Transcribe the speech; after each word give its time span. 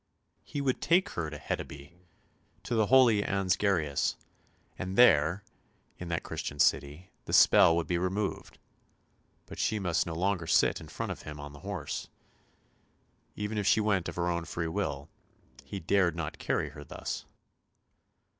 He 0.41 0.61
would 0.61 0.81
take 0.81 1.09
her 1.09 1.29
to 1.29 1.37
Hedeby, 1.37 1.93
to 2.63 2.73
the 2.73 2.87
holy 2.87 3.21
Ansgarius, 3.21 4.15
and 4.75 4.97
there, 4.97 5.43
in 5.99 6.07
that 6.07 6.23
Christian 6.23 6.57
city, 6.57 7.11
the 7.25 7.33
spell 7.33 7.75
would 7.75 7.85
be 7.85 7.99
removed; 7.99 8.57
but 9.45 9.59
she 9.59 9.77
must 9.77 10.07
no 10.07 10.15
longer 10.15 10.47
sit 10.47 10.81
in 10.81 10.87
front 10.87 11.11
of 11.11 11.21
him 11.21 11.39
on 11.39 11.53
the 11.53 11.59
horse, 11.59 12.07
even 13.35 13.59
if 13.59 13.67
she 13.67 13.79
went 13.79 14.09
of 14.09 14.15
her 14.15 14.27
own 14.27 14.45
free 14.45 14.65
will; 14.67 15.07
he 15.65 15.79
dared 15.79 16.15
not 16.15 16.39
carry 16.39 16.69
her 16.69 16.83
thus. 16.83 17.25